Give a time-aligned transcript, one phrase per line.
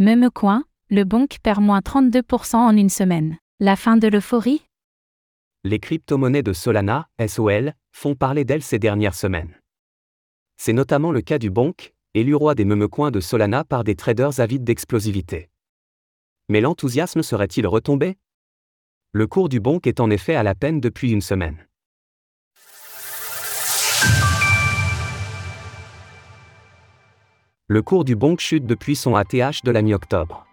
[0.00, 3.36] Même coin, le Bonk perd moins 32% en une semaine.
[3.58, 4.62] La fin de l'euphorie?
[5.64, 9.60] Les crypto-monnaies de Solana, SOL, font parler d'elles ces dernières semaines.
[10.56, 14.38] C'est notamment le cas du Bonk, élu roi des meumecoins de Solana par des traders
[14.38, 15.50] avides d'explosivité.
[16.48, 18.18] Mais l'enthousiasme serait-il retombé?
[19.10, 21.67] Le cours du Bonk est en effet à la peine depuis une semaine.
[27.70, 30.46] Le cours du Bonk chute depuis son ATH de la mi-octobre.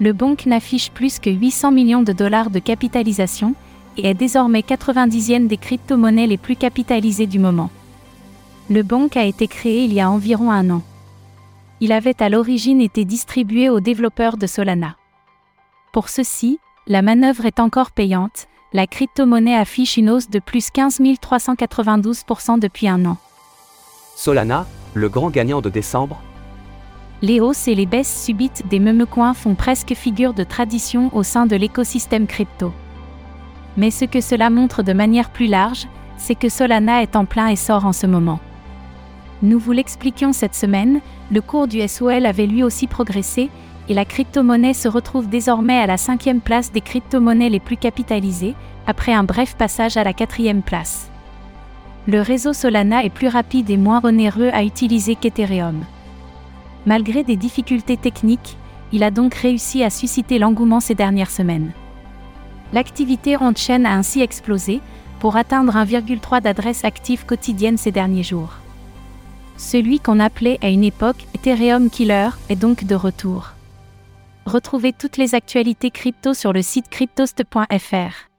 [0.00, 3.54] Le Bonk n'affiche plus que 800 millions de dollars de capitalisation
[3.96, 7.70] et est désormais 90e des crypto-monnaies les plus capitalisées du moment.
[8.68, 10.82] Le Bonk a été créé il y a environ un an
[11.80, 14.96] il avait à l'origine été distribué aux développeurs de Solana.
[15.92, 21.00] Pour ceux-ci, la manœuvre est encore payante, la crypto-monnaie affiche une hausse de plus 15
[21.00, 23.16] 392% depuis un an.
[24.14, 26.20] Solana, le grand gagnant de décembre
[27.22, 31.46] Les hausses et les baisses subites des memecoins font presque figure de tradition au sein
[31.46, 32.72] de l'écosystème crypto.
[33.76, 35.86] Mais ce que cela montre de manière plus large,
[36.18, 38.40] c'est que Solana est en plein essor en ce moment.
[39.42, 43.48] Nous vous l'expliquions cette semaine, le cours du SOL avait lui aussi progressé,
[43.88, 48.54] et la crypto-monnaie se retrouve désormais à la cinquième place des crypto-monnaies les plus capitalisées,
[48.86, 51.10] après un bref passage à la quatrième place.
[52.06, 55.84] Le réseau Solana est plus rapide et moins onéreux à utiliser qu'Ethereum.
[56.86, 58.56] Malgré des difficultés techniques,
[58.92, 61.72] il a donc réussi à susciter l'engouement ces dernières semaines.
[62.72, 64.80] L'activité on-chain a ainsi explosé,
[65.18, 68.54] pour atteindre 1,3 d'adresses actives quotidiennes ces derniers jours.
[69.60, 73.50] Celui qu'on appelait à une époque Ethereum Killer est donc de retour.
[74.46, 78.30] Retrouvez toutes les actualités crypto sur le site cryptost.fr.